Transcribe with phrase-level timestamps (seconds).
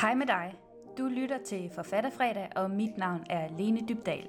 [0.00, 0.54] Hej med dig.
[0.98, 4.28] Du lytter til Forfatterfredag, og mit navn er Lene Dybdal.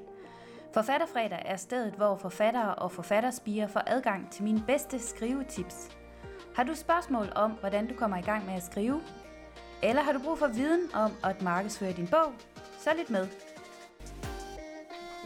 [0.73, 5.97] Forfatterfredag er stedet, hvor forfattere og forfatterspiger får adgang til mine bedste skrivetips.
[6.55, 9.01] Har du spørgsmål om, hvordan du kommer i gang med at skrive?
[9.83, 12.33] Eller har du brug for viden om at markedsføre din bog?
[12.77, 13.27] Så lidt med.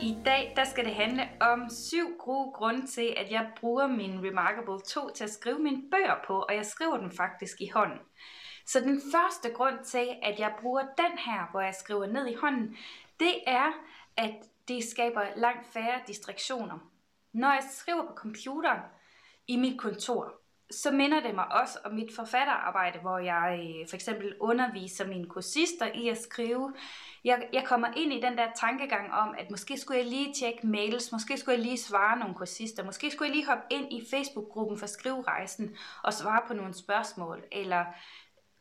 [0.01, 4.27] I dag der skal det handle om syv gode grunde til, at jeg bruger min
[4.27, 7.99] Remarkable 2 til at skrive mine bøger på, og jeg skriver den faktisk i hånden.
[8.71, 12.33] Så den første grund til, at jeg bruger den her, hvor jeg skriver ned i
[12.33, 12.77] hånden,
[13.19, 13.71] det er,
[14.17, 14.35] at
[14.67, 16.77] det skaber langt færre distraktioner.
[17.33, 18.79] Når jeg skriver på computeren
[19.47, 23.95] i mit kontor, så minder det mig også om mit forfatterarbejde, hvor jeg øh, for
[23.95, 26.73] eksempel underviser mine kursister i at skrive.
[27.23, 30.67] Jeg, jeg kommer ind i den der tankegang om, at måske skulle jeg lige tjekke
[30.67, 34.07] mails, måske skulle jeg lige svare nogle kursister, måske skulle jeg lige hoppe ind i
[34.11, 37.85] Facebook-gruppen for skriverejsen og svare på nogle spørgsmål, eller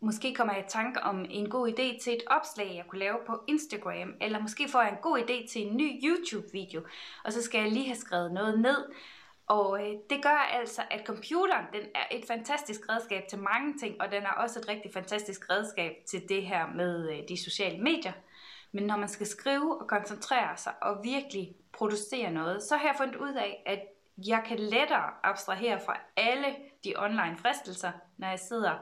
[0.03, 3.19] Måske kommer jeg i tanke om en god idé til et opslag, jeg kunne lave
[3.27, 6.83] på Instagram, eller måske får jeg en god idé til en ny YouTube-video,
[7.25, 8.93] og så skal jeg lige have skrevet noget ned.
[9.47, 14.01] Og øh, det gør altså, at computeren den er et fantastisk redskab til mange ting,
[14.01, 17.83] og den er også et rigtig fantastisk redskab til det her med øh, de sociale
[17.83, 18.13] medier.
[18.73, 22.95] Men når man skal skrive og koncentrere sig og virkelig producere noget, så har jeg
[22.97, 23.81] fundet ud af, at
[24.27, 28.75] jeg kan lettere abstrahere fra alle de online fristelser, når jeg sidder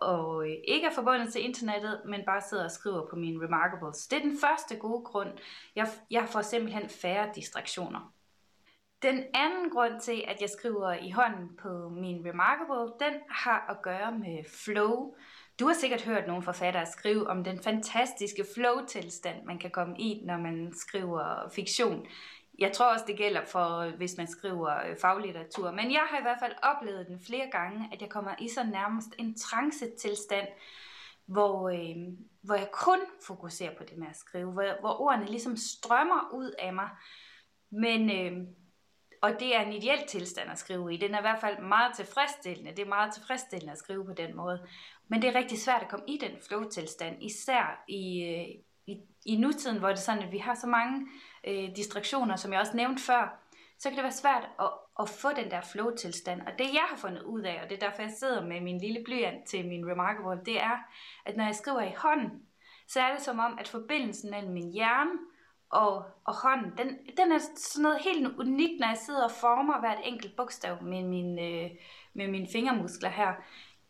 [0.00, 4.06] og øh, ikke er forbundet til internettet, men bare sidder og skriver på mine Remarkables.
[4.06, 5.28] Det er den første gode grund.
[5.76, 8.14] Jeg, jeg får simpelthen færre distraktioner.
[9.02, 13.82] Den anden grund til, at jeg skriver i hånden på min Remarkable, den har at
[13.82, 15.14] gøre med flow.
[15.60, 20.22] Du har sikkert hørt nogle forfattere skrive om den fantastiske flow-tilstand, man kan komme i,
[20.24, 22.06] når man skriver fiktion.
[22.60, 25.70] Jeg tror også, det gælder for, hvis man skriver øh, faglitteratur.
[25.70, 28.64] Men jeg har i hvert fald oplevet den flere gange, at jeg kommer i så
[28.64, 30.48] nærmest en trance-tilstand,
[31.26, 35.56] hvor, øh, hvor jeg kun fokuserer på det med at skrive, hvor, hvor ordene ligesom
[35.56, 36.88] strømmer ud af mig.
[37.70, 38.46] Men, øh,
[39.22, 40.96] og det er en ideel tilstand at skrive i.
[40.96, 42.70] Den er i hvert fald meget tilfredsstillende.
[42.70, 44.66] Det er meget tilfredsstillende at skrive på den måde.
[45.08, 49.36] Men det er rigtig svært at komme i den flow-tilstand, især i, øh, i, i
[49.36, 52.60] nutiden, hvor det er sådan, at vi har så mange øh, Øh, distraktioner, som jeg
[52.60, 53.40] også nævnte før,
[53.78, 54.70] så kan det være svært at,
[55.00, 56.40] at få den der flow-tilstand.
[56.40, 58.78] Og det jeg har fundet ud af, og det er derfor jeg sidder med min
[58.78, 60.78] lille blyant til min Remarkable, det er,
[61.26, 62.42] at når jeg skriver i hånden,
[62.88, 65.10] så er det som om, at forbindelsen mellem min hjerne
[65.70, 69.80] og, og hånden, den, den er sådan noget helt unikt, når jeg sidder og former
[69.80, 71.70] hvert enkelt bogstav med, min, øh,
[72.14, 73.32] med mine fingermuskler her.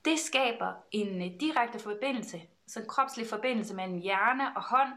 [0.04, 2.40] Det skaber en øh, direkte forbindelse
[2.70, 4.92] sådan en kropslig forbindelse mellem hjerne og hånd,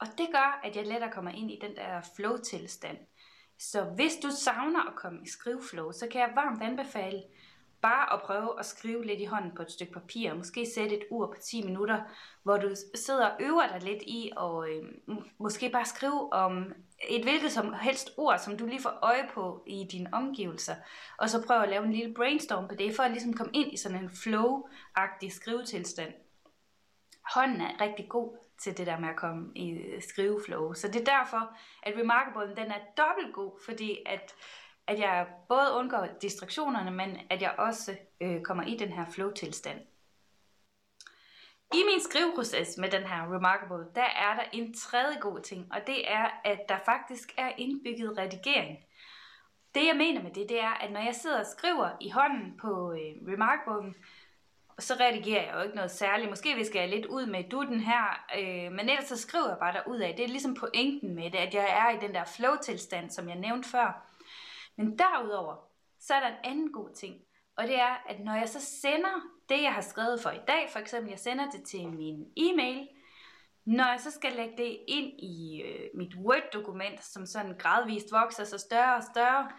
[0.00, 2.98] og det gør, at jeg lettere kommer ind i den der flow-tilstand.
[3.58, 7.22] Så hvis du savner at komme i skriveflow, så kan jeg varmt anbefale
[7.82, 10.34] bare at prøve at skrive lidt i hånden på et stykke papir.
[10.34, 12.00] Måske sætte et ur på 10 minutter,
[12.42, 14.82] hvor du sidder og øver dig lidt i, og øh,
[15.38, 16.72] måske bare skrive om
[17.08, 20.74] et hvilket som helst ord, som du lige får øje på i dine omgivelser.
[21.18, 23.72] Og så prøve at lave en lille brainstorm på det, for at ligesom komme ind
[23.72, 26.12] i sådan en flow-agtig skrivetilstand
[27.34, 30.72] hånden er rigtig god til det der med at komme i skriveflow.
[30.72, 34.34] Så det er derfor, at Remarkable den er dobbelt god, fordi at,
[34.86, 39.80] at jeg både undgår distraktionerne, men at jeg også øh, kommer i den her flow-tilstand.
[41.74, 45.86] I min skriveproces med den her Remarkable, der er der en tredje god ting, og
[45.86, 48.78] det er, at der faktisk er indbygget redigering.
[49.74, 52.58] Det jeg mener med det, det er, at når jeg sidder og skriver i hånden
[52.60, 53.94] på øh, Remarkable,
[54.80, 56.30] og så redigerer jeg jo ikke noget særligt.
[56.30, 59.58] Måske vi skal jeg lidt ud med dutten her, øh, men ellers så skriver jeg
[59.58, 60.14] bare derud af.
[60.16, 63.38] Det er ligesom pointen med det, at jeg er i den der flow-tilstand, som jeg
[63.38, 64.06] nævnte før.
[64.76, 65.56] Men derudover,
[66.00, 67.16] så er der en anden god ting.
[67.56, 70.68] Og det er, at når jeg så sender det, jeg har skrevet for i dag,
[70.72, 72.88] for eksempel jeg sender det til min e-mail,
[73.64, 78.44] når jeg så skal lægge det ind i øh, mit Word-dokument, som sådan gradvist vokser
[78.44, 79.50] så større og større,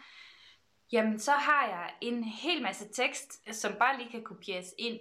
[0.91, 4.99] Jamen, så har jeg en hel masse tekst, som bare lige kan kopieres ind.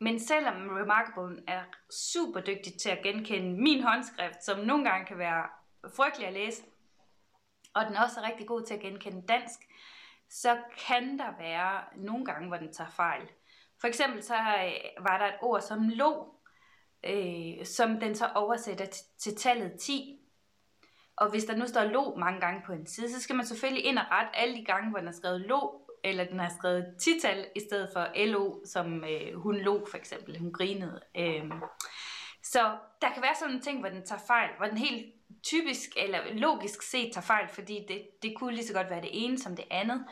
[0.00, 5.18] Men selvom Remarkable er super dygtig til at genkende min håndskrift, som nogle gange kan
[5.18, 5.46] være
[5.96, 6.62] frygtelig at læse,
[7.74, 9.60] og den også er rigtig god til at genkende dansk,
[10.30, 13.28] så kan der være nogle gange, hvor den tager fejl.
[13.80, 14.34] For eksempel så
[14.98, 16.34] var der et ord som lo,
[17.04, 18.86] øh, som den så oversætter
[19.18, 20.21] til tallet 10.
[21.22, 23.84] Og hvis der nu står lo mange gange på en side, så skal man selvfølgelig
[23.84, 25.70] ind og rette alle de gange, hvor den har skrevet lo,
[26.04, 30.38] eller den har skrevet tital i stedet for lo, som øh, hun lo for eksempel,
[30.38, 31.00] hun grinede.
[31.16, 31.50] Øh.
[32.42, 35.88] Så der kan være sådan en ting, hvor den tager fejl, hvor den helt typisk
[35.96, 39.38] eller logisk set tager fejl, fordi det, det kunne lige så godt være det ene
[39.38, 40.04] som det andet.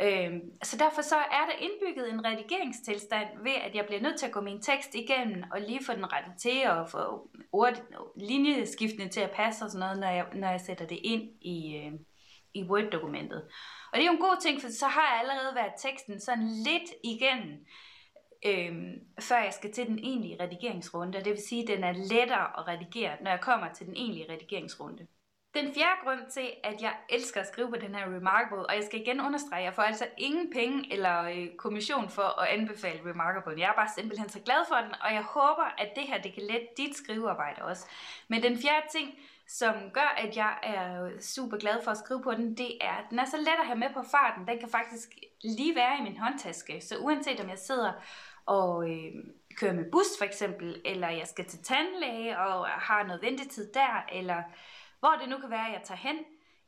[0.00, 4.26] Øhm, så derfor så er der indbygget en redigeringstilstand ved, at jeg bliver nødt til
[4.26, 7.82] at gå min tekst igennem og lige få den rettet til og få ord,
[8.16, 11.76] linjeskiftene til at passe og sådan noget, når jeg, når jeg sætter det ind i,
[11.76, 11.92] øh,
[12.54, 13.42] i Word-dokumentet.
[13.92, 16.48] Og det er jo en god ting, for så har jeg allerede været teksten sådan
[16.48, 17.66] lidt igennem,
[18.46, 18.72] øh,
[19.20, 21.18] før jeg skal til den egentlige redigeringsrunde.
[21.18, 24.32] Det vil sige, at den er lettere at redigere, når jeg kommer til den egentlige
[24.32, 25.06] redigeringsrunde.
[25.54, 28.84] Den fjerde grund til, at jeg elsker at skrive på den her Remarkable, og jeg
[28.84, 33.60] skal igen understrege, jeg får altså ingen penge eller øh, kommission for at anbefale Remarkable.
[33.60, 36.34] Jeg er bare simpelthen så glad for den, og jeg håber, at det her det
[36.34, 37.86] kan lette dit skrivearbejde også.
[38.28, 42.34] Men den fjerde ting, som gør, at jeg er super glad for at skrive på
[42.34, 44.46] den, det er, at den er så let at have med på farten.
[44.46, 45.08] Den kan faktisk
[45.42, 47.92] lige være i min håndtaske, så uanset om jeg sidder
[48.46, 49.12] og øh,
[49.56, 54.04] kører med bus for eksempel, eller jeg skal til tandlæge og har noget ventetid der,
[54.12, 54.42] eller
[55.00, 56.16] hvor det nu kan være, at jeg tager hen,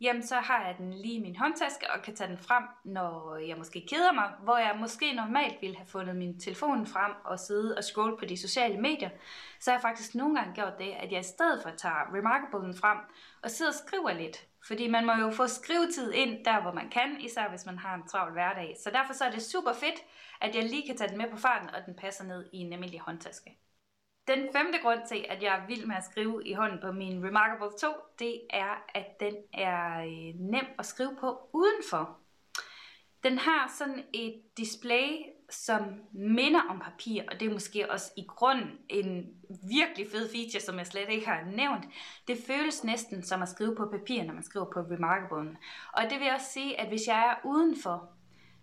[0.00, 3.36] jamen så har jeg den lige i min håndtaske og kan tage den frem, når
[3.36, 7.38] jeg måske keder mig, hvor jeg måske normalt ville have fundet min telefon frem og
[7.38, 9.10] sidde og scrolle på de sociale medier,
[9.60, 12.80] så har jeg faktisk nogle gange gjort det, at jeg i stedet for tager Remarkable'en
[12.80, 12.98] frem
[13.42, 14.46] og sidder og skriver lidt.
[14.66, 17.94] Fordi man må jo få skrivetid ind der, hvor man kan, især hvis man har
[17.94, 18.76] en travl hverdag.
[18.84, 20.00] Så derfor så er det super fedt,
[20.40, 22.72] at jeg lige kan tage den med på farten, og den passer ned i en
[22.72, 23.58] almindelig håndtaske.
[24.28, 27.26] Den femte grund til, at jeg er vild med at skrive i hånden på min
[27.26, 27.88] Remarkable 2,
[28.19, 32.19] det er, at den er øh, nem at skrive på udenfor.
[33.25, 35.08] Den har sådan et display,
[35.50, 35.82] som
[36.12, 40.78] minder om papir, og det er måske også i grunden en virkelig fed feature, som
[40.78, 41.84] jeg slet ikke har nævnt.
[42.28, 45.56] Det føles næsten som at skrive på papir, når man skriver på Remarkable.
[45.93, 48.11] Og det vil også sige, at hvis jeg er udenfor,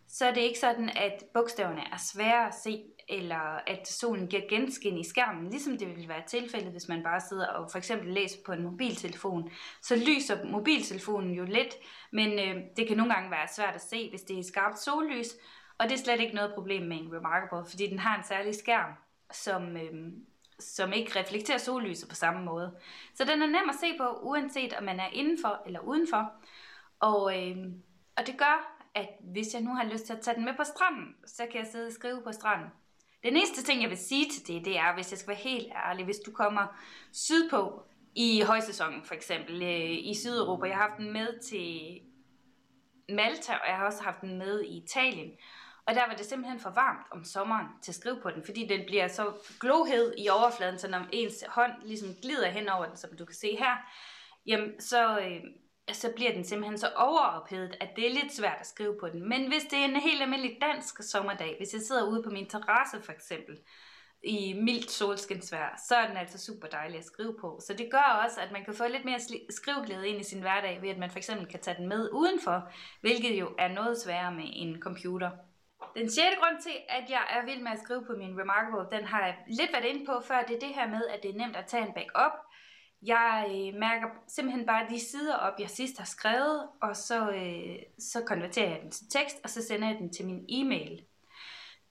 [0.08, 4.42] så er det ikke sådan, at bogstaverne er svære at se, eller at solen giver
[4.50, 8.14] genskin i skærmen, ligesom det vil være tilfældet, hvis man bare sidder og for eksempel
[8.14, 9.52] læser på en mobiltelefon.
[9.82, 11.76] Så lyser mobiltelefonen jo lidt,
[12.12, 15.28] men øh, det kan nogle gange være svært at se, hvis det er skarpt sollys,
[15.78, 18.56] og det er slet ikke noget problem med en Remarkable, fordi den har en særlig
[18.56, 18.94] skærm,
[19.32, 20.12] som, øh,
[20.60, 22.78] som ikke reflekterer sollyset på samme måde.
[23.16, 26.32] Så den er nem at se på, uanset om man er indenfor eller udenfor.
[27.00, 27.58] Og, øh,
[28.18, 30.64] og det gør, at hvis jeg nu har lyst til at tage den med på
[30.64, 32.70] stranden, så kan jeg sidde og skrive på stranden.
[33.24, 35.68] Den eneste ting, jeg vil sige til det, det er, hvis jeg skal være helt
[35.88, 36.68] ærlig, hvis du kommer
[37.14, 37.84] sydpå
[38.16, 42.00] i højsæsonen for eksempel, øh, i Sydeuropa, jeg har haft den med til
[43.16, 45.32] Malta, og jeg har også haft den med i Italien,
[45.88, 48.68] og der var det simpelthen for varmt om sommeren til at skrive på den, fordi
[48.68, 52.98] den bliver så glohed i overfladen, så når ens hånd ligesom glider hen over den,
[52.98, 53.76] som du kan se her,
[54.46, 55.42] jamen så, øh,
[55.96, 59.30] så bliver den simpelthen så overophedet, at det er lidt svært at skrive på den.
[59.30, 62.50] Men hvis det er en helt almindelig dansk sommerdag, hvis jeg sidder ude på min
[62.50, 63.60] terrasse for eksempel,
[64.24, 67.60] i mildt solskinsvær, så er den altså super dejlig at skrive på.
[67.68, 69.20] Så det gør også, at man kan få lidt mere
[69.50, 72.70] skriveglæde ind i sin hverdag, ved at man for eksempel kan tage den med udenfor,
[73.02, 75.32] hvilket jo er noget sværere med en computer.
[75.96, 79.08] Den sjette grund til, at jeg er vild med at skrive på min Remarkable, den
[79.08, 81.38] har jeg lidt været inde på før, det er det her med, at det er
[81.38, 82.34] nemt at tage en backup.
[83.02, 87.76] Jeg øh, mærker simpelthen bare de sider op, jeg sidst har skrevet, og så, øh,
[88.00, 91.04] så konverterer jeg den til tekst, og så sender jeg den til min e-mail.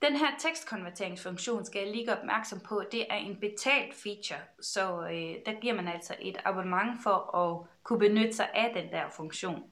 [0.02, 5.02] Den her tekstkonverteringsfunktion skal jeg lige gøre opmærksom på, det er en betalt feature, så
[5.02, 9.10] øh, der giver man altså et abonnement for at kunne benytte sig af den der
[9.10, 9.70] funktion.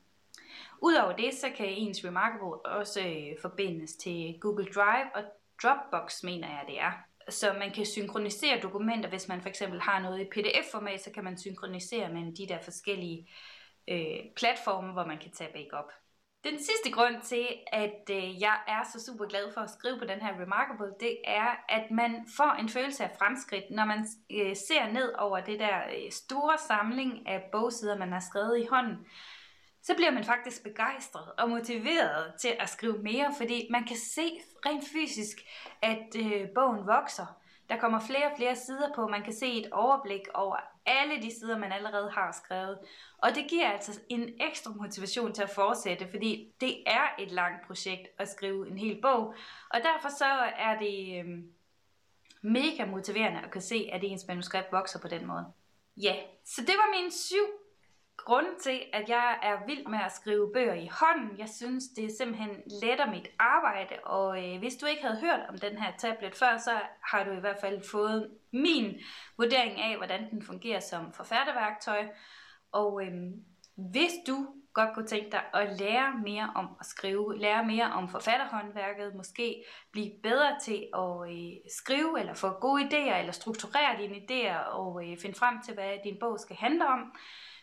[0.82, 5.22] Udover det, så kan ens Remarkable også øh, forbindes til Google Drive og
[5.62, 6.92] Dropbox, mener jeg det er.
[7.29, 11.25] Så man kan synkronisere dokumenter, hvis man for eksempel har noget i pdf-format, så kan
[11.25, 13.28] man synkronisere mellem de der forskellige
[13.88, 15.93] øh, platforme, hvor man kan tage backup.
[16.45, 20.04] Den sidste grund til, at øh, jeg er så super glad for at skrive på
[20.04, 24.57] den her Remarkable, det er, at man får en følelse af fremskridt, når man øh,
[24.57, 29.07] ser ned over det der øh, store samling af bogsider, man har skrevet i hånden
[29.85, 34.31] så bliver man faktisk begejstret og motiveret til at skrive mere, fordi man kan se
[34.67, 35.38] rent fysisk,
[35.83, 37.26] at øh, bogen vokser.
[37.69, 41.38] Der kommer flere og flere sider på, man kan se et overblik over alle de
[41.38, 42.79] sider, man allerede har skrevet.
[43.19, 47.67] Og det giver altså en ekstra motivation til at fortsætte, fordi det er et langt
[47.67, 49.35] projekt at skrive en hel bog.
[49.71, 50.26] Og derfor så
[50.59, 51.38] er det øh,
[52.43, 55.45] mega motiverende at kunne se, at ens manuskript vokser på den måde.
[55.97, 57.63] Ja, så det var mine syv
[58.16, 61.38] grund til, at jeg er vild med at skrive bøger i hånden.
[61.38, 62.50] Jeg synes, det simpelthen
[62.83, 66.56] letter mit arbejde, og øh, hvis du ikke havde hørt om den her tablet før,
[66.56, 69.00] så har du i hvert fald fået min
[69.37, 72.09] vurdering af, hvordan den fungerer som forfatterværktøj.
[72.73, 73.12] Og øh,
[73.76, 78.09] hvis du godt kunne tænke dig at lære mere om at skrive, lære mere om
[78.09, 84.16] forfatterhåndværket, måske blive bedre til at øh, skrive eller få gode idéer, eller strukturere dine
[84.16, 87.14] idéer og øh, finde frem til, hvad din bog skal handle om,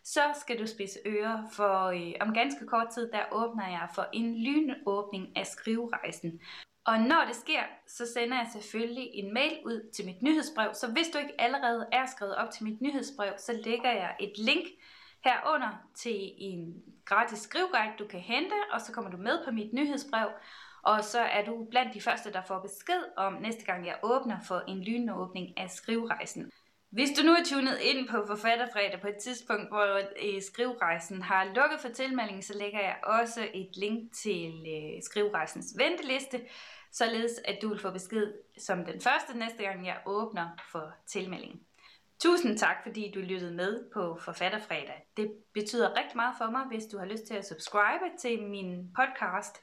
[0.04, 4.06] så skal du spise ører, for øh, om ganske kort tid, der åbner jeg for
[4.14, 6.40] en lynåbning af skriverejsen.
[6.86, 10.70] Og når det sker, så sender jeg selvfølgelig en mail ud til mit nyhedsbrev.
[10.74, 14.34] Så hvis du ikke allerede er skrevet op til mit nyhedsbrev, så lægger jeg et
[14.38, 14.66] link
[15.24, 19.74] herunder til en gratis skriveguide, du kan hente, og så kommer du med på mit
[19.74, 20.28] nyhedsbrev.
[20.84, 24.38] Og så er du blandt de første, der får besked om næste gang, jeg åbner
[24.48, 26.52] for en lynåbning af skriverejsen.
[26.92, 31.44] Hvis du nu er tunet ind på Forfatterfredag på et tidspunkt, hvor øh, skriverejsen har
[31.46, 36.42] lukket for tilmelding, så lægger jeg også et link til øh, skriverejsens venteliste,
[36.92, 41.60] således at du vil få besked som den første næste gang, jeg åbner for tilmeldingen.
[42.20, 45.08] Tusind tak, fordi du lyttede med på Forfatterfredag.
[45.18, 48.94] Det betyder rigtig meget for mig, hvis du har lyst til at subscribe til min
[48.96, 49.56] podcast.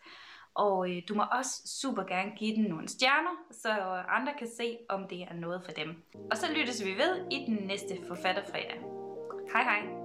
[0.55, 3.69] Og øh, du må også super gerne give den nogle stjerner, så
[4.09, 6.03] andre kan se, om det er noget for dem.
[6.31, 8.81] Og så lyttes vi ved i den næste Forfatterfredag.
[9.53, 9.98] Hej hej!